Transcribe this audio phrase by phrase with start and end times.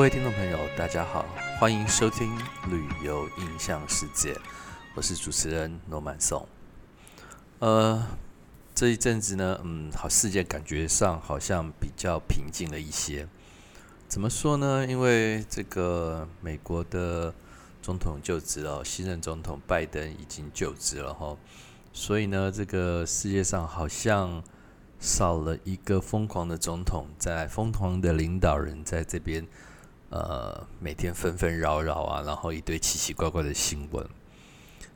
[0.00, 1.26] 各位听众朋友，大家好，
[1.58, 2.34] 欢迎收听
[2.70, 4.32] 《旅游印象世界》，
[4.94, 6.48] 我是主持人罗曼松。
[7.58, 8.06] 呃，
[8.74, 13.28] 这一阵子呢，嗯，好，世界感觉上好像比较平静了一些。
[14.08, 14.86] 怎么说呢？
[14.88, 17.34] 因为这个美国的
[17.82, 21.36] 总统就职了，新任总统拜登已经就职了哈，
[21.92, 24.42] 所以呢，这个世界上好像。
[25.02, 29.46] 少了一个疯狂的总统，在疯狂的领导人在这边，
[30.10, 34.04] 呃，每天纷纷扰扰啊，然后一堆奇奇怪怪的新闻。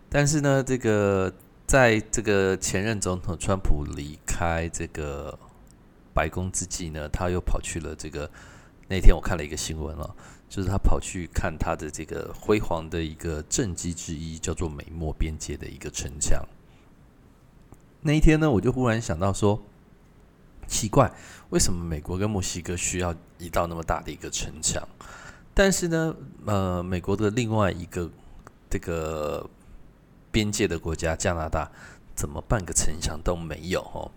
[0.09, 1.33] 但是呢，这个
[1.67, 5.39] 在这个前任总统川普离开这个
[6.13, 8.29] 白宫之际呢，他又跑去了这个
[8.89, 10.17] 那天我看了一个新闻了，
[10.49, 16.45] 就是他跑去看他的这个辉煌的一个政绩之一，叫做美墨边界的一个城墙。
[18.03, 19.63] 那一天呢，我就忽然想到说。
[20.67, 21.11] 奇怪，
[21.51, 24.83] 为什么美国跟墨西哥需要一道那么大的一个城墙？
[25.53, 26.15] 但是呢，
[26.47, 28.11] 呃，美国的另外一个
[28.69, 29.49] 这个
[30.33, 31.71] 边界的国家加拿大，
[32.15, 33.81] 怎么半个城墙都没有？
[33.81, 34.11] 哦，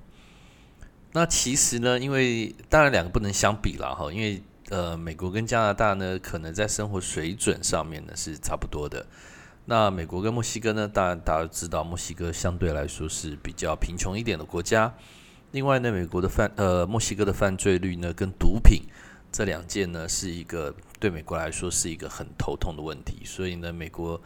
[1.11, 9.05] 那其实呢，因为当然两个不能相比了哈，因为呃，美国跟加拿大呢，可能在生活水准上面呢是差不多的。
[9.65, 14.93] 那美国跟墨西哥呢，当然大家都知道，墨西哥相对来说是比较贫穷一点的国家。
[15.51, 18.83] 另外呢，美国的犯呃墨西哥的犯罪率呢，跟毒品
[19.31, 23.21] 这两件呢，是一个对美国来说是一个很头痛的问题。
[23.23, 24.21] 所以呢，美国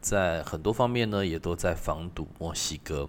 [0.00, 3.08] 在很多方面呢，也都在防堵墨西哥。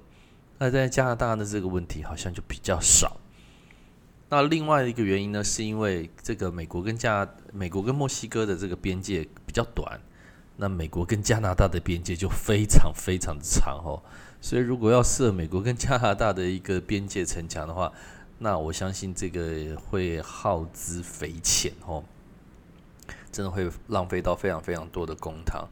[0.60, 3.18] 那在加拿大呢，这个问题好像就比较少。
[4.30, 10.00] 那另外一个原因呢，是因为这个美国跟加美国跟墨西哥的这个边界比较短，
[10.58, 14.02] 那美国跟加拿大的边界就非常非常的长哦。
[14.40, 17.92] 所以，如果要设美国跟加拿大的一个边界城墙的话，
[18.38, 22.04] 那我相信这个会耗资匪浅哦，
[23.32, 25.66] 真的会浪费到非常非常多的公帑。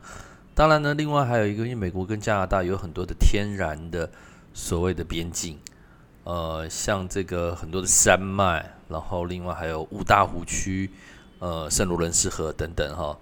[0.55, 4.09] 当然呢，另外还有一个，因为美国跟加拿大有很多的天然的
[4.53, 5.59] 所谓的边境，
[6.23, 10.89] 呃，像这个很多的山脉，然后另外还有五大湖区，
[11.37, 13.15] 呃，圣罗伦斯河等等哈。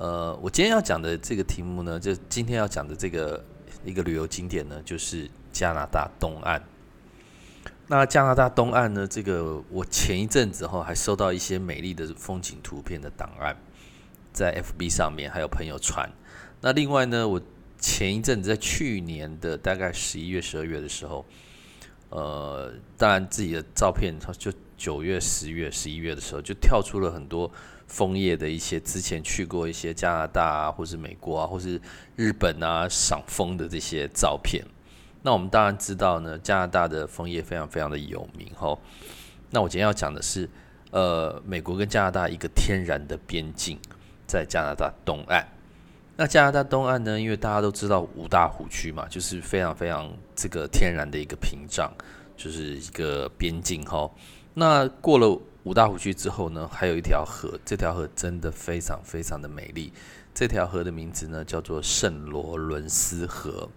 [0.00, 3.44] 呃，我今天要讲的这个题目呢，就今天要讲的这个。
[3.82, 6.62] 一个旅游景点呢，就是加拿大东岸。
[7.86, 13.56] 那加拿大东岸呢，这个我前一阵子后还收到一些美丽的风景图片的档案，
[14.34, 16.06] 在 FB 上面还有朋友传。
[16.60, 17.40] 那另外呢，我
[17.78, 21.24] 前一阵子在去年的大概十一月、十二月的时候，
[22.10, 27.50] 呃，当然自己的照片就九月、十月、十一月的时候，就跳出了很多。
[27.90, 31.78] 枫叶的一些之前去过一些加拿大啊，或是美国啊，或是
[32.14, 34.64] 日本啊赏枫的这些照片。
[35.22, 38.78] 那我们当然知道呢，加拿大的枫叶非常非常的有名哈。
[39.50, 40.48] 那我今天要讲的是，
[40.92, 43.76] 呃，美国跟加拿大一个天然的边境，
[44.24, 45.44] 在加拿大东岸。
[46.16, 51.92] 那加拿大东岸呢，因为大家都知道五大湖区嘛，就是非常非常这个天然的一个屏障，
[52.36, 54.14] 就是一个边境吼。
[54.54, 55.40] 那过了。
[55.64, 59.92] 五大湖区之后呢，还有一条河，这条河真的非常非常的美丽。
[60.32, 63.68] 这条河的名字呢叫做圣罗伦斯河，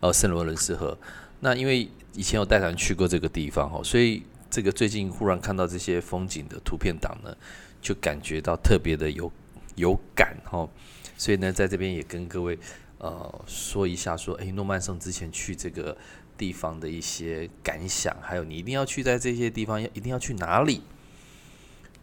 [0.00, 0.96] 哦，圣罗伦斯河。
[1.40, 7.36] 那因为以前有带团去过这个地方哦，所以这个最近忽然看到这些风景的图片档呢，
[7.82, 9.30] 就感觉到特别的有
[9.76, 10.66] 有感哈。
[11.18, 12.58] 所以呢，在这边也跟各位
[12.98, 15.94] 呃说一下，说诶，诺曼颂之前去这个
[16.38, 20.80] 地方的一些感想，还有你一定要去在这些地方要一定要去哪里。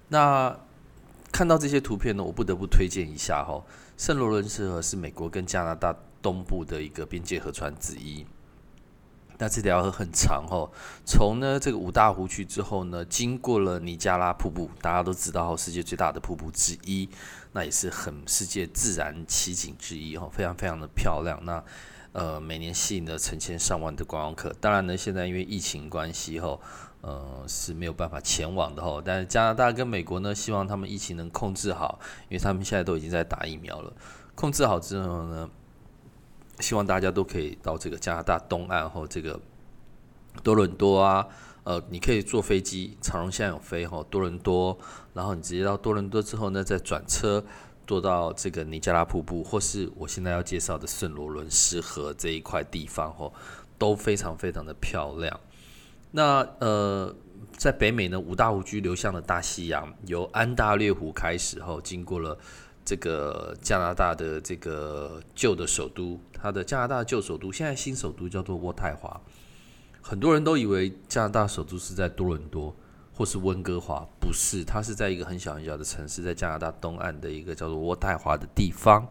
[0.08, 0.58] 那
[1.32, 3.62] 看到这些图片呢，我不得不推荐一下哈。
[3.98, 8.26] 圣罗伦斯河是美国跟加拿大东部的一个边界河川之一。
[9.38, 10.70] 那这条河很长哈，
[11.06, 17.10] 从呢这个五大湖区之后呢，经过了尼加拉瀑布，大家都知道世界最大的瀑布之一，
[17.52, 21.38] 那也是很世界自然奇景之一哈，非常非常的漂亮。
[21.44, 21.62] 那
[22.14, 24.56] 呃每年吸引了成千上万的观光客。
[24.62, 26.58] 当然呢，现在因为疫情关系哈。
[27.06, 29.00] 呃，是没有办法前往的哈。
[29.06, 32.00] 但是加拿大跟美国呢，希望他们疫情能控制好，
[32.30, 33.94] 因为他们现在都已经在打疫苗了。
[34.34, 35.48] 控制好之后呢，
[36.60, 39.40] 希望大家都可以到这个加拿大东岸或这个
[40.42, 41.28] 多伦多啊。
[41.64, 44.76] 呃，你可以坐飞机，长荣现在有飞哈多伦多，
[45.14, 47.44] 然后你直接到多伦多之后呢，再转车
[47.86, 53.32] 坐到这个尼加拉瀑布，或是我现在要介绍的圣罗伦斯河这一块地方吼，
[53.78, 55.40] 都非常非常的漂亮。
[56.16, 57.14] 那呃，
[57.58, 62.38] 在北美呢，五大湖区流向了大西洋，由安大略湖开始后，经过了
[62.86, 69.20] 这个加拿大的这个旧的首都，它的加拿大旧首都，现在新首都叫做渥太华。
[70.02, 72.74] 很多人都以为加拿大首都是在多伦多，
[73.14, 79.06] 或是温哥华，不是，它是在一个很小很小的城市，在加拿大东岸的一个叫做渥太华的地方。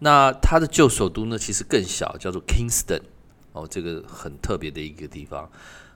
[0.00, 3.00] 那它的旧首都呢，其实更小，叫做 Kingston。
[3.52, 5.50] 哦，这个很特别的一个地方。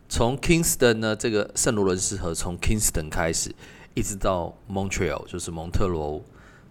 [0.09, 3.55] 从 Kingston 呢，这个圣罗伦斯河从 Kingston 开始，
[3.95, 6.23] 一直到 Montreal，就是蒙特罗，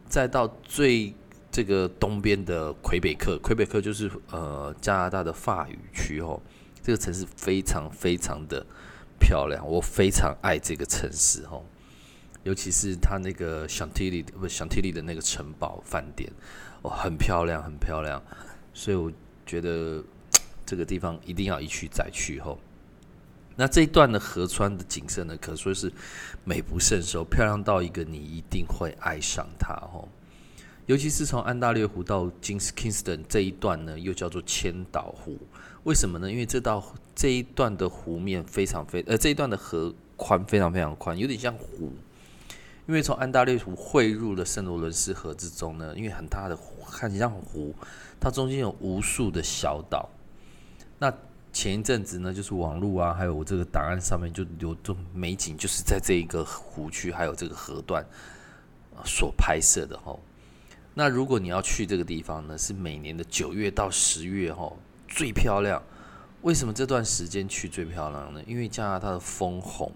[0.08, 1.14] 再到最
[1.52, 3.38] 这个东边的魁北克。
[3.40, 6.40] 魁北克就是呃加拿大的法语区哦。
[6.82, 8.66] 这个城市非常非常的
[9.20, 11.64] 漂亮，我非常爱这个城市哦。
[12.44, 16.30] 尤其是它那个香缇丽不是香缇丽的那个城堡饭店，
[16.82, 18.22] 哦，很漂亮，很漂亮。
[18.74, 19.10] 所以我
[19.46, 20.04] 觉得
[20.66, 22.60] 这个地方一定要一去再去吼。
[23.56, 25.92] 那这一段的河川的景色呢，可说是
[26.44, 30.08] 美不胜收，漂亮到一个你一定会爱上它吼。
[30.86, 35.38] 尤其是从安大略湖到金斯 Kingston 这一段呢，又叫做千岛湖。
[35.84, 36.32] 为什么呢？
[36.32, 36.84] 因为这道
[37.16, 41.94] 这一段的湖面非常非呃这一段的河宽非常非常宽，有点像湖。
[42.88, 47.74] 因为从安大略湖汇入了圣罗伦斯河之中呢，因为很大的湖，看起来像湖，
[48.20, 50.10] 它中间有无数的小岛。
[51.04, 51.14] 那
[51.52, 58.06] 前一阵子呢，就是网络啊，还有我这个档案上面就有这美景，就是在这一个湖区还有这个河段
[59.04, 60.18] 所拍摄的哈。
[60.94, 64.72] 那如果你要去这个地方呢，是每年的九月到十月哈
[65.10, 65.84] 最漂亮。
[66.42, 68.42] 为什么这段时间去最漂亮呢？
[68.48, 69.92] 因为加拿大的枫红。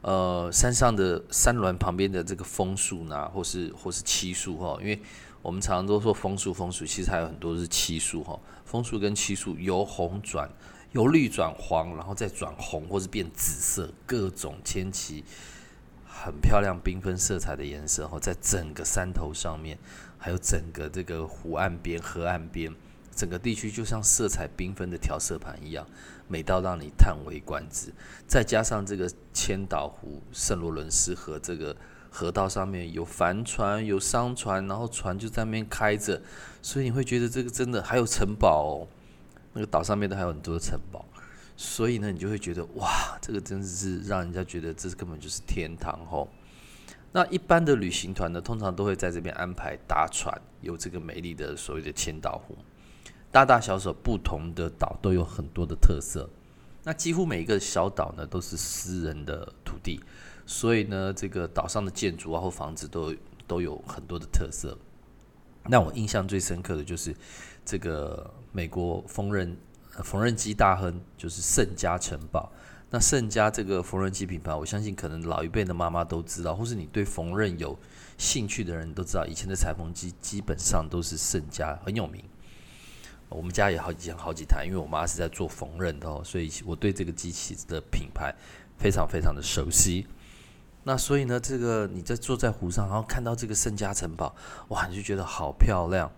[0.00, 4.98] 呃，山上的山峦旁边的这个枫树呢，或是或是漆树哈，因为
[5.46, 8.36] 我们常常都说枫树枫树，其实还有很多是漆树哈。
[8.64, 10.50] 枫树跟漆树由红转
[10.90, 15.22] 由绿转黄，然后再转红或是变紫色，各种千奇
[16.04, 19.78] 很漂亮缤纷色彩的颜色哈，在整个山头上面，
[20.18, 22.74] 还有整个这个湖岸边、河岸边。
[23.14, 25.86] 整个地区就像色彩缤纷的调色盘一样，
[26.26, 27.92] 美到让你叹为观止。
[28.26, 31.74] 再加上这个千岛湖、圣罗伦斯河这个
[32.16, 36.18] 河道上面有帆船、有商船，然后船就在那边开着，
[36.62, 38.88] 所以你会觉得这个真的还有城堡哦。
[39.52, 41.04] 那个岛上面都还有很多城堡，
[41.58, 46.26] 所以呢，你就会觉得哇，这个真的是让人家觉得这根本就是天堂哦。
[47.12, 52.56] 那一般的旅行团呢，通常都会在这边安排搭船，有这个美丽的所谓的千岛湖。
[53.30, 56.30] 大大小小不同的岛都有很多的特色，
[56.82, 60.00] 那几乎每一个小岛呢都是私人的土地，
[60.46, 63.14] 所以呢，这个岛上的建筑啊或房子都
[63.46, 64.78] 都有很多的特色。
[65.68, 67.14] 那我印象最深刻的就是
[67.64, 69.54] 这个美国缝纫
[70.04, 72.50] 缝纫机大亨，就是盛家城堡。
[72.88, 77.76] 那盛家这个缝纫机品牌，我相信可能老一辈的妈妈都知道，或是你对缝纫有
[78.16, 82.22] 兴趣的人都知道，以前的裁缝机基本上都是盛家很有名。
[83.28, 88.32] 我们家也好几好几台，因为我妈是在做缝纫的，所以我对这个机器的品牌
[88.78, 90.06] 非常非常的熟悉。
[90.86, 94.32] 那所以呢，这个你在坐在湖上，然后看到这个圣家城堡，
[94.68, 96.08] 哇，你就觉得好漂亮。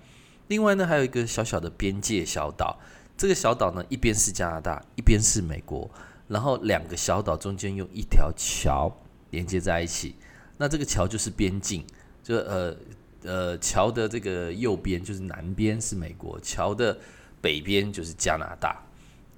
[0.49, 2.79] 另外呢，还有一个小小的边界小岛，
[3.17, 5.91] 这个小岛呢，一边是加拿大，一边是美国，
[6.29, 8.95] 然后两个小岛中间用一条桥
[9.31, 10.15] 连接在一起，
[10.59, 11.85] 那这个桥就是边境，
[12.23, 12.77] 就呃。
[13.25, 16.97] 呃，桥的这个右边就是南边是美国，桥的
[17.41, 18.81] 北边就是加拿大，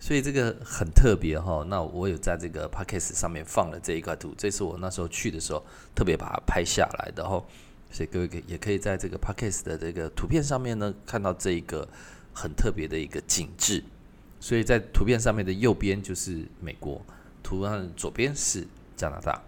[0.00, 1.64] 所以这个很特别哈。
[1.68, 5.62] 那我有在这个 podcast 上面放了这一块图，这是我那时候去的时候
[5.94, 7.40] 特别把它拍下来的哈。
[7.92, 11.86] 所以各位可也可以在这个 podcast 的这个图片上面呢看到这一个
[12.32, 13.84] 很特别的一个景致。
[14.40, 17.00] 所以在图片上面的右边就是美国，
[17.42, 18.66] 图案左边是
[18.96, 19.42] 加拿大。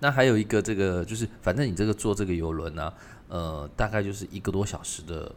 [0.00, 2.94] 那还有一个这个就是，反正你这个坐这个游轮呢，
[3.28, 5.34] 呃，大概就是一个多小时的，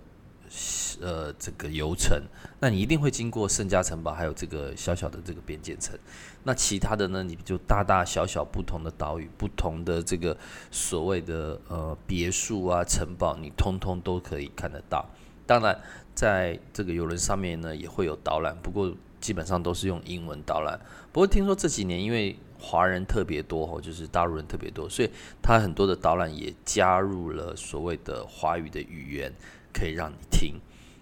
[1.01, 2.21] 呃，这个游程。
[2.59, 5.97] 那你一定会经过圣家城堡，还有这个小小的这个边界城。
[6.43, 10.35] 那其他的呢，你就大大小小不同的岛屿，不同的这个
[10.69, 15.09] 所谓的呃别墅啊、城堡，你通通都可以看得到。
[15.45, 15.79] 当然，
[16.13, 20.79] 在这个游轮上面呢，也会有导览，不过基本上都是用英文导览。
[21.11, 25.09] 不过听说这几年因为华人特别多，就是大陆人特别多，所以
[25.41, 29.33] 他很多的导览也加入了所谓的华语的语言，
[29.73, 30.59] 可以让你听。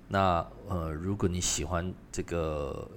[0.08, 2.90] 那呃，如果你喜欢这个，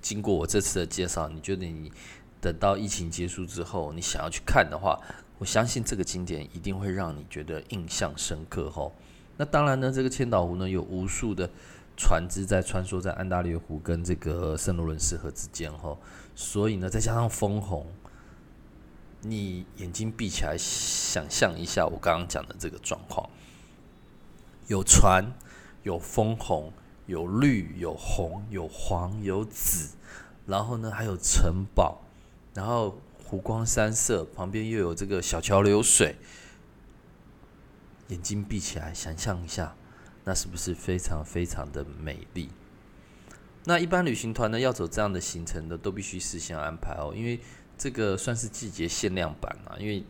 [0.00, 1.92] 经过我这次的介绍，你觉得你
[2.40, 5.00] 等到疫情结束之后，你想要去看的话，
[5.38, 8.92] 我相信这个景点一定会让你觉得印象深刻吼。
[9.36, 11.48] 那当然呢，这个千岛湖呢，有无数的
[11.96, 15.98] 船只在穿梭在安大略湖跟这个圣罗伦斯河之间吼，
[16.34, 17.86] 所以呢，再加上枫红。
[19.22, 23.28] 你眼睛闭起来，想象一下我刚刚讲的这个状况：
[24.66, 25.32] 有船，
[25.84, 26.72] 有枫红，
[27.06, 29.96] 有绿，有红，有黄，有紫，
[30.46, 32.02] 然后呢还有城堡，
[32.54, 36.16] 然后湖光山色，旁边又有这个小桥流水，
[38.08, 39.76] 眼睛闭起来，想象一下，
[40.24, 42.50] 那是不是非常非常的美丽？
[43.64, 47.40] 那一般旅行团呢，要走这样的行程的，都必须事先安排哦，因为
[47.78, 50.04] 这个算是季节限量版啊，因为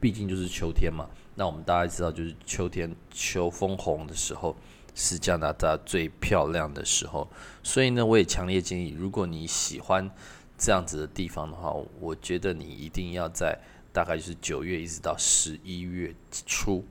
[0.00, 1.08] 毕竟就是秋天嘛。
[1.38, 4.56] 那我们大家知道，就是秋天秋风红的时候，
[4.94, 7.28] 是加拿大最漂亮的时候。
[7.62, 10.10] 所以呢，我也强烈建议，如果你喜欢
[10.56, 13.58] 这样子的地方的话，我觉得你一定要在
[13.92, 16.14] 大概就是九月一直到十一月
[16.46, 16.82] 初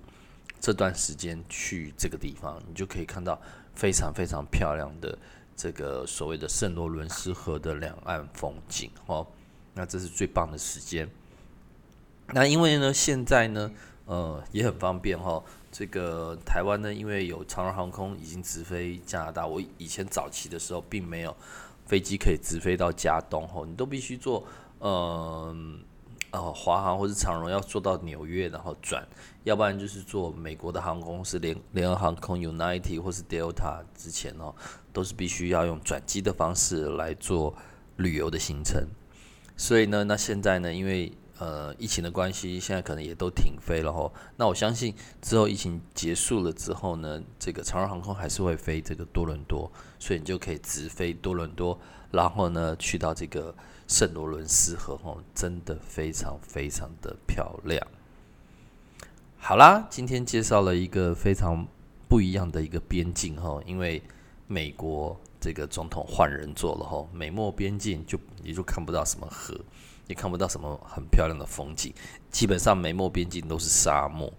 [0.60, 3.42] 这段时间去这个地方，你就可以看到
[3.74, 5.18] 非常非常漂亮的
[5.56, 9.26] 这个所谓的圣罗伦斯河的两岸风景哦。
[9.74, 11.10] 那这是最棒的时间。
[12.28, 13.72] 那因为呢，现在呢。
[14.06, 15.44] 呃，也很方便哈。
[15.72, 19.46] 这个台湾呢，因为有长荣航空已经直飞加拿大。
[19.46, 21.36] 我以前早期的时候，并没有
[21.86, 24.46] 飞机可以直飞到加东哈，你都必须坐
[24.80, 25.54] 呃
[26.32, 29.06] 呃华航或者长荣要坐到纽约，然后转，
[29.44, 34.56] 要不然就是坐美国的航空公司联联合航空 United 或是 Delta 之前哦，
[34.94, 37.54] 都是必须要用转机的方式来做
[37.98, 38.88] 旅游的行程。
[39.58, 44.14] 所以呢，那现在呢，因为呃，疫情的关系，现在可能也都停飞了吼。
[44.38, 51.78] 那我相信之后疫情结束了之后呢，这个长荣航空还是会飞这个多伦多，所以你就可以直飞多伦多，
[52.12, 53.54] 然后呢去到这个
[53.86, 57.86] 圣罗伦斯河吼，真的非常非常的漂亮。
[59.38, 61.68] 好啦，今天介绍了一个非常
[62.08, 64.02] 不一样的一个边境吼，因为
[64.48, 69.60] 美国这个总统换人做了吼，美墨边境就你就看不到什么河。
[70.08, 71.94] 也看不到什么很漂亮的风景，
[72.32, 74.32] 基本上美墨边境都是沙漠。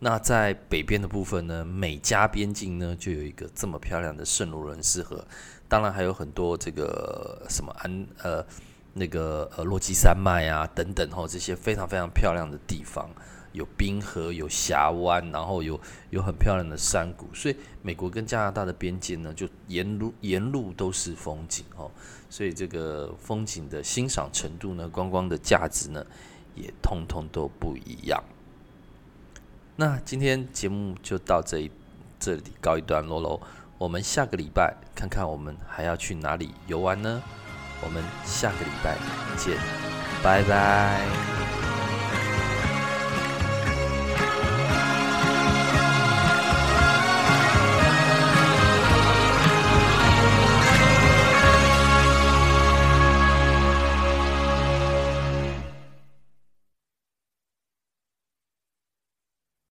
[0.00, 5.24] 那在北边的部分呢，美加边境呢就有一个这么漂亮的圣罗伦斯河，
[5.68, 8.44] 当然还有很多这个什么安呃
[8.92, 13.08] 那个呃洛基山脉啊等等吼，这些非常非常漂亮的地方。
[13.54, 15.80] 有冰河，有峡湾，然后有
[16.10, 21.88] 有很漂亮的山谷，所以美国跟加拿大的边界呢，就沿路沿路都是风景哦，
[22.28, 26.04] 所以这个风景的欣赏程度呢，观光的价值呢，
[26.56, 28.22] 也通通都不一样。
[29.76, 31.70] 那今天节目就到这一
[32.18, 33.40] 这里告一段落喽，
[33.78, 37.22] 我们下个礼拜看看我们还要去哪里游玩呢？
[37.82, 38.98] 我们下个礼拜
[39.36, 39.56] 见，
[40.22, 41.33] 拜拜。